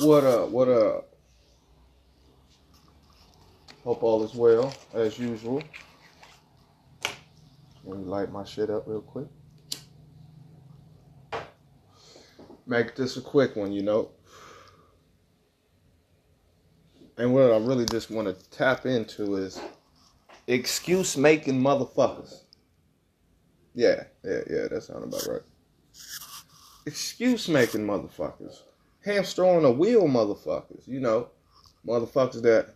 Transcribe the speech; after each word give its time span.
What 0.00 0.24
up? 0.24 0.48
What 0.48 0.68
up? 0.68 1.14
Hope 3.84 4.02
all 4.02 4.24
is 4.24 4.34
well, 4.34 4.72
as 4.94 5.18
usual. 5.18 5.62
Let 7.84 7.98
me 7.98 8.04
light 8.06 8.32
my 8.32 8.42
shit 8.44 8.70
up 8.70 8.84
real 8.86 9.02
quick. 9.02 9.26
Make 12.66 12.96
this 12.96 13.18
a 13.18 13.20
quick 13.20 13.56
one, 13.56 13.72
you 13.72 13.82
know. 13.82 14.08
And 17.18 17.34
what 17.34 17.52
I 17.52 17.58
really 17.58 17.84
just 17.84 18.10
want 18.10 18.26
to 18.26 18.50
tap 18.50 18.86
into 18.86 19.36
is 19.36 19.60
excuse 20.46 21.18
making 21.18 21.60
motherfuckers. 21.60 22.44
Yeah, 23.74 24.04
yeah, 24.24 24.40
yeah, 24.48 24.68
that 24.70 24.82
sounds 24.82 25.04
about 25.04 25.30
right. 25.30 25.42
Excuse 26.86 27.50
making 27.50 27.86
motherfuckers. 27.86 28.62
Hamster 29.04 29.44
on 29.44 29.64
a 29.64 29.70
wheel 29.70 30.06
motherfuckers, 30.06 30.86
you 30.86 31.00
know. 31.00 31.28
Motherfuckers 31.86 32.42
that 32.42 32.74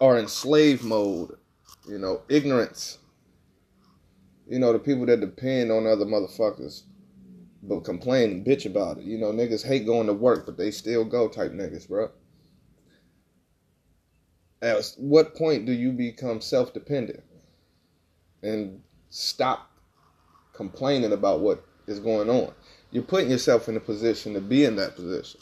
are 0.00 0.18
in 0.18 0.28
slave 0.28 0.82
mode, 0.82 1.36
you 1.88 1.98
know, 1.98 2.22
ignorance. 2.28 2.98
You 4.48 4.58
know, 4.58 4.72
the 4.72 4.78
people 4.78 5.06
that 5.06 5.20
depend 5.20 5.70
on 5.70 5.86
other 5.86 6.04
motherfuckers 6.04 6.82
but 7.66 7.80
complain 7.80 8.30
and 8.30 8.46
bitch 8.46 8.66
about 8.66 8.98
it. 8.98 9.04
You 9.04 9.18
know, 9.18 9.32
niggas 9.32 9.66
hate 9.66 9.86
going 9.86 10.06
to 10.06 10.12
work, 10.12 10.46
but 10.46 10.56
they 10.56 10.70
still 10.70 11.04
go 11.04 11.28
type 11.28 11.52
niggas, 11.52 11.88
bro. 11.88 12.10
At 14.62 14.84
what 14.98 15.34
point 15.34 15.66
do 15.66 15.72
you 15.72 15.92
become 15.92 16.40
self 16.40 16.72
dependent 16.72 17.22
and 18.42 18.80
stop 19.10 19.70
complaining 20.52 21.12
about 21.12 21.40
what 21.40 21.64
is 21.86 22.00
going 22.00 22.30
on? 22.30 22.52
You're 22.94 23.02
putting 23.02 23.28
yourself 23.28 23.68
in 23.68 23.76
a 23.76 23.80
position 23.80 24.34
to 24.34 24.40
be 24.40 24.64
in 24.64 24.76
that 24.76 24.94
position. 24.94 25.40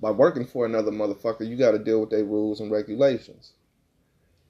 By 0.00 0.10
working 0.10 0.46
for 0.46 0.64
another 0.64 0.90
motherfucker, 0.90 1.46
you 1.46 1.54
got 1.54 1.72
to 1.72 1.78
deal 1.78 2.00
with 2.00 2.08
their 2.08 2.24
rules 2.24 2.60
and 2.60 2.70
regulations. 2.70 3.52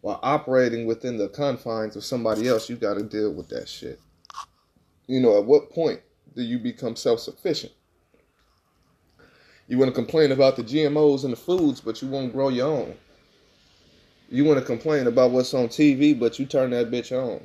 While 0.02 0.20
operating 0.22 0.86
within 0.86 1.18
the 1.18 1.30
confines 1.30 1.96
of 1.96 2.04
somebody 2.04 2.46
else, 2.46 2.70
you 2.70 2.76
got 2.76 2.94
to 2.94 3.02
deal 3.02 3.32
with 3.32 3.48
that 3.48 3.68
shit. 3.68 3.98
You 5.08 5.18
know, 5.18 5.36
at 5.36 5.46
what 5.46 5.70
point 5.70 6.00
do 6.36 6.42
you 6.42 6.60
become 6.60 6.94
self 6.94 7.18
sufficient? 7.18 7.72
You 9.66 9.76
want 9.76 9.88
to 9.88 9.94
complain 9.94 10.30
about 10.30 10.54
the 10.54 10.62
GMOs 10.62 11.24
and 11.24 11.32
the 11.32 11.36
foods, 11.36 11.80
but 11.80 12.00
you 12.00 12.06
won't 12.06 12.32
grow 12.32 12.50
your 12.50 12.68
own. 12.68 12.94
You 14.30 14.44
want 14.44 14.60
to 14.60 14.64
complain 14.64 15.08
about 15.08 15.32
what's 15.32 15.54
on 15.54 15.66
TV, 15.66 16.16
but 16.16 16.38
you 16.38 16.46
turn 16.46 16.70
that 16.70 16.92
bitch 16.92 17.10
on. 17.10 17.44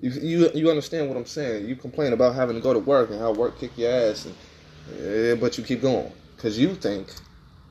You, 0.00 0.10
you 0.10 0.50
you 0.54 0.70
understand 0.70 1.08
what 1.08 1.16
I'm 1.16 1.26
saying? 1.26 1.68
You 1.68 1.74
complain 1.74 2.12
about 2.12 2.34
having 2.34 2.54
to 2.54 2.62
go 2.62 2.72
to 2.72 2.78
work 2.78 3.10
and 3.10 3.18
how 3.18 3.32
work 3.32 3.58
kick 3.58 3.76
your 3.76 3.90
ass, 3.90 4.28
and 4.90 5.40
but 5.40 5.58
you 5.58 5.64
keep 5.64 5.82
going 5.82 6.12
because 6.36 6.58
you 6.58 6.74
think 6.74 7.12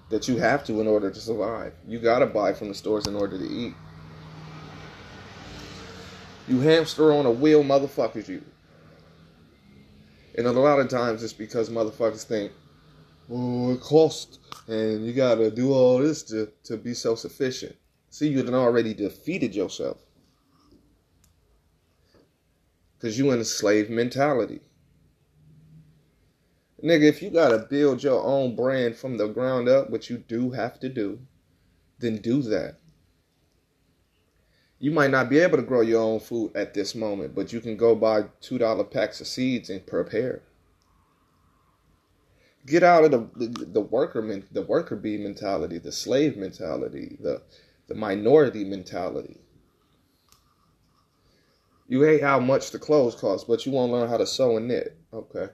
that 0.10 0.28
you 0.28 0.38
have 0.38 0.64
to 0.66 0.82
in 0.82 0.88
order 0.88 1.10
to 1.10 1.20
survive. 1.20 1.74
You 1.88 2.00
gotta 2.00 2.26
buy 2.26 2.54
from 2.54 2.68
the 2.68 2.74
stores 2.74 3.08
in 3.08 3.16
order 3.16 3.38
to 3.38 3.46
eat. 3.46 3.74
You 6.48 6.60
hamster 6.60 7.14
on 7.14 7.26
a 7.26 7.32
wheel, 7.32 7.64
motherfuckers. 7.64 8.28
You. 8.28 8.44
And 10.38 10.48
a 10.48 10.52
lot 10.52 10.80
of 10.80 10.90
times 10.90 11.24
it's 11.24 11.34
because 11.34 11.70
motherfuckers 11.70 12.24
think, 12.24 12.52
oh, 13.30 13.74
it 13.74 13.82
costs, 13.82 14.40
and 14.68 15.06
you 15.06 15.14
gotta 15.14 15.50
do 15.50 15.74
all 15.74 16.00
this 16.00 16.24
to, 16.24 16.50
to 16.66 16.78
be 16.78 16.94
self 16.94 17.20
sufficient. 17.20 17.76
See, 18.10 18.28
you 18.28 18.38
have 18.38 18.54
already 18.54 18.94
defeated 18.94 19.56
yourself. 19.56 19.98
Because 22.98 23.18
you 23.18 23.32
in 23.32 23.40
a 23.40 23.46
slave 23.46 23.90
mentality. 23.90 24.62
Nigga, 26.84 27.04
if 27.04 27.22
you 27.22 27.30
gotta 27.30 27.60
build 27.60 28.04
your 28.04 28.24
own 28.24 28.56
brand 28.56 28.96
from 28.96 29.18
the 29.18 29.28
ground 29.28 29.68
up, 29.68 29.90
which 29.90 30.10
you 30.10 30.18
do 30.18 30.52
have 30.52 30.80
to 30.80 30.90
do, 30.90 31.20
then 32.00 32.18
do 32.18 32.42
that. 32.44 32.78
You 34.80 34.92
might 34.92 35.10
not 35.10 35.30
be 35.30 35.40
able 35.40 35.58
to 35.58 35.64
grow 35.64 35.82
your 35.82 36.02
own 36.02 36.20
food 36.20 36.56
at 36.56 36.76
this 36.76 36.94
moment, 36.94 37.34
but 37.34 37.52
you 37.52 37.62
can 37.62 37.78
go 37.78 37.96
buy 37.96 38.24
$2 38.42 38.92
packs 38.92 39.20
of 39.20 39.28
seeds 39.28 39.72
and 39.72 39.86
prepare. 39.86 40.44
Get 42.68 42.84
out 42.84 43.06
of 43.06 43.12
the, 43.12 43.30
the, 43.36 43.66
the 43.66 43.82
worker 43.82 44.22
the 44.52 44.62
worker 44.62 44.96
bee 44.96 45.18
mentality, 45.18 45.80
the 45.80 45.92
slave 45.92 46.38
mentality, 46.38 47.18
the 47.20 47.42
the 47.88 47.96
minority 47.96 48.66
mentality. 48.66 49.40
You 51.88 52.02
hate 52.02 52.22
how 52.22 52.40
much 52.40 52.72
the 52.72 52.80
clothes 52.80 53.16
cost, 53.16 53.48
but 53.48 53.66
you 53.66 53.72
won't 53.72 53.94
learn 53.94 54.10
how 54.10 54.18
to 54.18 54.28
sew 54.28 54.58
and 54.58 54.68
knit. 54.68 54.98
Okay. 55.14 55.48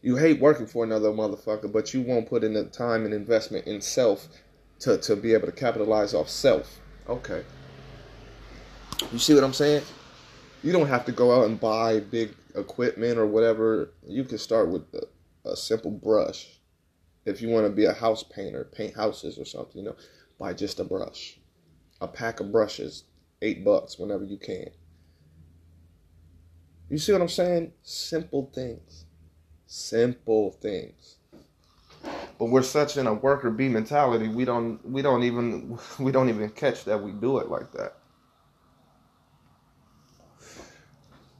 You 0.00 0.16
hate 0.16 0.40
working 0.40 0.66
for 0.66 0.84
another 0.84 1.10
motherfucker, 1.10 1.72
but 1.72 1.92
you 1.92 2.02
won't 2.02 2.28
put 2.28 2.44
in 2.44 2.54
the 2.54 2.64
time 2.64 3.04
and 3.04 3.12
investment 3.12 3.66
in 3.66 3.80
self 3.80 4.28
to, 4.80 4.98
to 4.98 5.16
be 5.16 5.32
able 5.32 5.46
to 5.46 5.52
capitalize 5.52 6.14
off 6.14 6.28
self. 6.28 6.78
Okay. 7.08 7.42
You 9.10 9.18
see 9.18 9.34
what 9.34 9.42
I'm 9.42 9.52
saying? 9.52 9.82
You 10.62 10.72
don't 10.72 10.88
have 10.88 11.04
to 11.06 11.12
go 11.12 11.34
out 11.34 11.48
and 11.48 11.58
buy 11.58 12.00
big 12.00 12.34
equipment 12.54 13.18
or 13.18 13.26
whatever. 13.26 13.90
You 14.06 14.24
can 14.24 14.38
start 14.38 14.68
with 14.68 14.82
a, 14.94 15.50
a 15.50 15.56
simple 15.56 15.90
brush. 15.90 16.60
If 17.24 17.42
you 17.42 17.48
want 17.48 17.66
to 17.66 17.72
be 17.72 17.86
a 17.86 17.92
house 17.92 18.22
painter, 18.22 18.68
paint 18.72 18.94
houses 18.94 19.36
or 19.38 19.44
something, 19.44 19.78
you 19.78 19.84
know, 19.84 19.96
buy 20.38 20.52
just 20.52 20.78
a 20.78 20.84
brush. 20.84 21.38
A 22.00 22.06
pack 22.06 22.40
of 22.40 22.52
brushes, 22.52 23.04
eight 23.42 23.64
bucks 23.64 23.98
whenever 23.98 24.24
you 24.24 24.36
can. 24.36 24.68
You 26.94 26.98
see 26.98 27.10
what 27.10 27.22
I'm 27.22 27.28
saying? 27.28 27.72
Simple 27.82 28.52
things. 28.54 29.06
Simple 29.66 30.52
things. 30.52 31.16
But 32.38 32.50
we're 32.50 32.62
such 32.62 32.96
in 32.96 33.08
a 33.08 33.12
worker 33.12 33.50
bee 33.50 33.68
mentality, 33.68 34.28
we 34.28 34.44
don't 34.44 34.78
we 34.88 35.02
don't 35.02 35.24
even 35.24 35.76
we 35.98 36.12
don't 36.12 36.28
even 36.28 36.50
catch 36.50 36.84
that 36.84 37.02
we 37.02 37.10
do 37.10 37.38
it 37.38 37.50
like 37.50 37.72
that. 37.72 37.96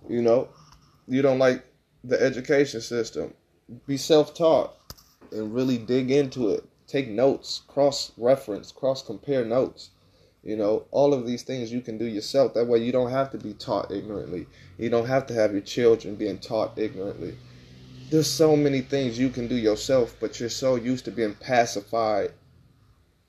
You 0.09 0.22
know, 0.22 0.48
you 1.06 1.22
don't 1.22 1.38
like 1.38 1.64
the 2.03 2.20
education 2.20 2.81
system. 2.81 3.32
Be 3.87 3.97
self-taught 3.97 4.75
and 5.31 5.54
really 5.54 5.78
dig 5.78 6.10
into 6.10 6.48
it. 6.48 6.64
Take 6.88 7.09
notes, 7.10 7.62
cross 7.69 8.10
reference, 8.16 8.72
cross 8.72 9.04
compare 9.04 9.44
notes. 9.44 9.91
You 10.44 10.56
know, 10.56 10.84
all 10.91 11.15
of 11.15 11.27
these 11.27 11.43
things 11.43 11.72
you 11.72 11.81
can 11.81 11.97
do 11.97 12.05
yourself. 12.05 12.53
That 12.53 12.66
way 12.66 12.78
you 12.78 12.93
don't 12.93 13.10
have 13.10 13.31
to 13.31 13.38
be 13.38 13.55
taught 13.55 13.91
ignorantly. 13.91 14.47
You 14.78 14.91
don't 14.91 15.06
have 15.06 15.27
to 15.28 15.34
have 15.34 15.53
your 15.53 15.62
children 15.62 16.16
being 16.16 16.38
taught 16.38 16.78
ignorantly. 16.78 17.38
There's 18.10 18.31
so 18.31 18.55
many 18.55 18.82
things 18.82 19.19
you 19.19 19.31
can 19.31 19.49
do 19.49 19.55
yourself, 19.55 20.15
but 20.21 20.38
you're 20.38 20.50
so 20.50 20.77
used 20.77 21.06
to 21.06 21.10
being 21.10 21.34
pacified 21.34 22.32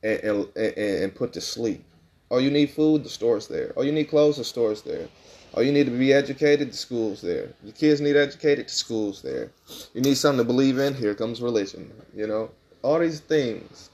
and, 0.03 0.49
and, 0.55 0.77
and 0.77 1.15
put 1.15 1.31
to 1.33 1.41
sleep. 1.41 1.85
Oh, 2.29 2.39
you 2.39 2.51
need 2.51 2.71
food? 2.71 3.05
The 3.05 3.09
store's 3.09 3.47
there. 3.47 3.71
Oh, 3.77 3.83
you 3.83 3.93
need 3.93 4.09
clothes? 4.09 4.37
The 4.37 4.43
store's 4.43 4.81
there. 4.81 5.07
Oh, 5.53 5.61
you 5.61 5.71
need 5.71 5.85
to 5.85 5.97
be 5.97 6.11
educated? 6.11 6.71
The 6.71 6.77
school's 6.77 7.21
there. 7.21 7.53
Your 7.63 7.73
kids 7.73 8.01
need 8.01 8.17
educated? 8.17 8.67
The 8.67 8.71
school's 8.71 9.21
there. 9.21 9.51
You 9.93 10.01
need 10.01 10.17
something 10.17 10.39
to 10.39 10.43
believe 10.43 10.79
in? 10.79 10.93
Here 10.93 11.15
comes 11.15 11.41
religion. 11.41 11.93
You 12.13 12.27
know, 12.27 12.51
all 12.81 12.99
these 12.99 13.21
things 13.21 13.89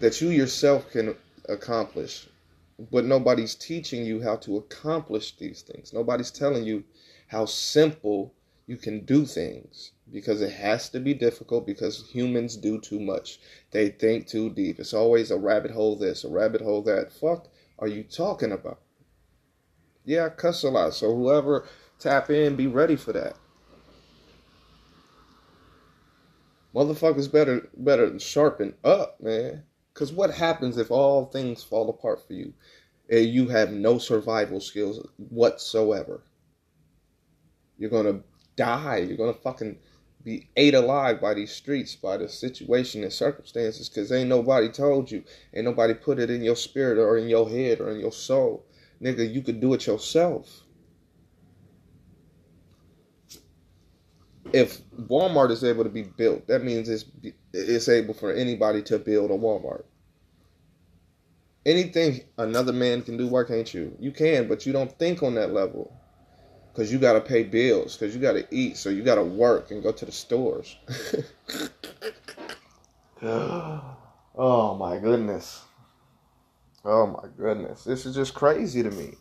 that 0.00 0.20
you 0.20 0.30
yourself 0.30 0.90
can 0.90 1.14
accomplish. 1.48 2.28
But 2.90 3.04
nobody's 3.04 3.54
teaching 3.54 4.04
you 4.04 4.22
how 4.22 4.36
to 4.36 4.56
accomplish 4.56 5.36
these 5.36 5.62
things. 5.62 5.92
Nobody's 5.92 6.30
telling 6.30 6.64
you 6.64 6.84
how 7.28 7.44
simple 7.44 8.34
you 8.66 8.76
can 8.76 9.04
do 9.04 9.24
things 9.24 9.92
because 10.12 10.40
it 10.40 10.52
has 10.52 10.88
to 10.90 11.00
be 11.00 11.14
difficult 11.14 11.66
because 11.66 12.08
humans 12.10 12.56
do 12.56 12.80
too 12.80 13.00
much. 13.00 13.38
They 13.70 13.90
think 13.90 14.26
too 14.26 14.50
deep. 14.50 14.80
It's 14.80 14.94
always 14.94 15.30
a 15.30 15.38
rabbit 15.38 15.70
hole 15.70 15.96
this, 15.96 16.24
a 16.24 16.28
rabbit 16.28 16.60
hole 16.60 16.82
that. 16.82 17.12
Fuck 17.12 17.48
are 17.78 17.88
you 17.88 18.02
talking 18.02 18.52
about? 18.52 18.80
Yeah, 20.04 20.26
I 20.26 20.28
cuss 20.30 20.62
a 20.62 20.70
lot. 20.70 20.94
So 20.94 21.14
whoever 21.14 21.66
tap 21.98 22.30
in, 22.30 22.56
be 22.56 22.66
ready 22.66 22.96
for 22.96 23.12
that. 23.12 23.36
Motherfuckers 26.74 27.30
better 27.30 27.68
better 27.76 28.18
sharpen 28.18 28.74
up, 28.82 29.20
man. 29.20 29.62
Cause 29.94 30.12
what 30.12 30.32
happens 30.32 30.76
if 30.76 30.90
all 30.90 31.26
things 31.26 31.62
fall 31.62 31.88
apart 31.88 32.26
for 32.26 32.32
you 32.32 32.52
and 33.08 33.26
you 33.26 33.48
have 33.48 33.72
no 33.72 33.98
survival 33.98 34.60
skills 34.60 35.06
whatsoever? 35.16 36.24
You're 37.78 37.90
gonna 37.90 38.20
die. 38.56 38.98
You're 38.98 39.16
gonna 39.16 39.32
fucking 39.32 39.78
be 40.24 40.48
ate 40.56 40.74
alive 40.74 41.20
by 41.20 41.34
these 41.34 41.52
streets, 41.52 41.94
by 41.94 42.16
the 42.16 42.28
situation 42.28 43.04
and 43.04 43.12
circumstances, 43.12 43.88
because 43.88 44.10
ain't 44.10 44.28
nobody 44.28 44.68
told 44.68 45.10
you, 45.10 45.22
ain't 45.52 45.66
nobody 45.66 45.94
put 45.94 46.18
it 46.18 46.30
in 46.30 46.42
your 46.42 46.56
spirit 46.56 46.98
or 46.98 47.18
in 47.18 47.28
your 47.28 47.48
head 47.48 47.80
or 47.80 47.90
in 47.90 48.00
your 48.00 48.12
soul. 48.12 48.64
Nigga, 49.02 49.32
you 49.32 49.42
could 49.42 49.60
do 49.60 49.74
it 49.74 49.86
yourself. 49.86 50.63
If 54.54 54.80
Walmart 54.92 55.50
is 55.52 55.64
able 55.64 55.84
to 55.84 55.90
be 55.90 56.04
built, 56.04 56.48
that 56.48 56.64
means 56.64 56.88
it's 56.88 57.06
it's 57.54 57.90
able 57.90 58.14
for 58.14 58.32
anybody 58.32 58.82
to 58.84 58.98
build 59.00 59.32
a 59.32 59.38
Walmart. 59.38 59.84
Anything 61.66 62.22
another 62.38 62.72
man 62.72 63.02
can 63.02 63.18
do, 63.18 63.28
why 63.28 63.44
can't 63.44 63.72
you? 63.74 63.96
You 64.00 64.12
can, 64.12 64.48
but 64.48 64.66
you 64.66 64.72
don't 64.72 64.98
think 64.98 65.22
on 65.22 65.36
that 65.36 65.52
level. 65.52 65.92
because 66.72 66.92
you 66.92 66.98
got 66.98 67.14
to 67.14 67.20
pay 67.20 67.44
bills, 67.44 67.96
because 67.96 68.14
you 68.14 68.20
got 68.22 68.34
to 68.34 68.46
eat, 68.50 68.76
so 68.78 68.90
you 68.90 69.04
got 69.04 69.16
to 69.16 69.24
work 69.24 69.70
and 69.70 69.82
go 69.82 69.92
to 69.92 70.06
the 70.06 70.12
stores. 70.12 70.76
oh 73.22 74.76
my 74.78 74.98
goodness. 74.98 75.64
Oh 76.84 77.06
my 77.06 77.28
goodness. 77.38 77.84
This 77.84 78.06
is 78.06 78.14
just 78.14 78.34
crazy 78.34 78.82
to 78.82 78.90
me. 78.90 79.14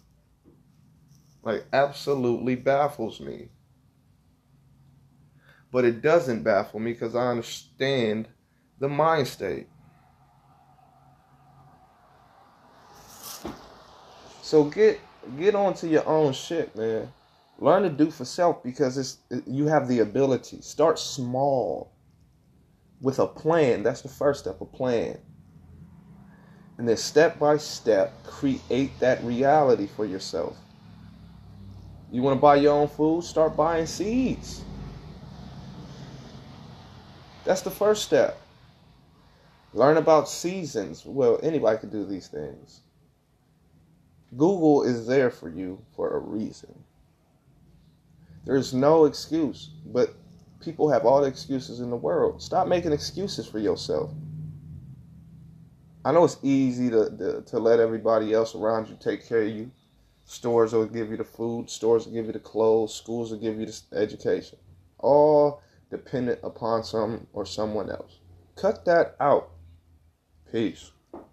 Like, 1.44 1.65
absolutely 1.74 2.56
baffles 2.56 3.19
me. 3.21 3.50
But 5.73 5.85
it 5.85 6.03
doesn't 6.03 6.43
baffle 6.43 6.79
me 6.79 6.93
because 6.93 7.15
I 7.15 7.29
understand 7.29 8.27
the 8.79 8.87
mind 8.87 9.27
state. 9.27 9.67
So 14.43 14.65
get 14.65 14.99
get 15.39 15.55
onto 15.55 15.87
your 15.87 16.07
own 16.07 16.33
shit, 16.33 16.75
man. 16.75 17.11
Learn 17.57 17.81
to 17.81 17.89
do 17.89 18.11
for 18.11 18.23
self 18.23 18.63
because 18.63 18.99
it's 18.99 19.17
you 19.47 19.65
have 19.65 19.87
the 19.87 20.01
ability. 20.01 20.61
Start 20.61 20.99
small 20.99 21.91
with 23.01 23.17
a 23.17 23.25
plan. 23.25 23.81
That's 23.81 24.01
the 24.01 24.09
first 24.09 24.41
step, 24.41 24.61
a 24.61 24.65
plan. 24.65 25.17
And 26.77 26.87
then 26.87 26.97
step 26.97 27.39
by 27.39 27.57
step, 27.57 28.23
create 28.23 28.91
that 28.99 29.23
reality 29.23 29.87
for 29.87 30.05
yourself. 30.05 30.55
You 32.11 32.21
want 32.21 32.37
to 32.37 32.41
buy 32.41 32.57
your 32.57 32.73
own 32.73 32.87
food? 32.87 33.23
Start 33.23 33.57
buying 33.57 33.87
seeds. 33.87 34.63
That's 37.45 37.62
the 37.62 37.72
first 37.72 38.04
step. 38.04 38.40
Learn 39.74 39.98
about 39.98 40.30
seasons. 40.30 41.06
Well, 41.06 41.40
anybody 41.44 41.80
can 41.80 41.90
do 41.90 42.06
these 42.06 42.28
things. 42.28 42.81
Google 44.38 44.84
is 44.84 45.06
there 45.06 45.30
for 45.30 45.50
you 45.50 45.80
for 45.95 46.16
a 46.16 46.19
reason. 46.19 46.74
There's 48.45 48.74
no 48.74 49.06
excuse, 49.06 49.69
but 49.86 50.13
people 50.60 50.90
have 50.90 51.06
all 51.06 51.22
the 51.22 51.28
excuses 51.28 51.80
in 51.80 51.90
the 51.90 51.95
world. 51.95 52.42
Stop 52.42 52.68
making 52.68 52.92
excuses 52.92 53.48
for 53.48 53.60
yourself. 53.60 54.12
I 56.06 56.12
know 56.12 56.25
it's 56.25 56.38
easy 56.44 56.90
to, 56.90 57.10
to, 57.18 57.42
to 57.42 57.60
let 57.60 57.80
everybody 57.80 58.34
else 58.34 58.56
around 58.56 58.90
you 58.90 58.98
take 59.00 59.28
care 59.28 59.44
of 59.44 59.50
you. 59.50 59.72
Stores 60.25 60.74
will 60.74 60.86
give 60.86 61.10
you 61.10 61.18
the 61.18 61.24
food, 61.24 61.69
stores 61.69 62.06
will 62.06 62.13
give 62.13 62.25
you 62.28 62.34
the 62.34 62.40
clothes, 62.40 62.94
schools 62.94 63.31
will 63.31 63.40
give 63.40 63.60
you 63.60 63.66
the 63.66 63.98
education. 63.98 64.57
All 65.00 65.62
dependent 65.94 66.40
upon 66.44 66.84
some 66.84 67.28
or 67.34 67.45
someone 67.45 67.90
else. 67.90 68.19
Cut 68.56 68.84
that 68.86 69.16
out. 69.19 69.51
Peace. 70.51 70.92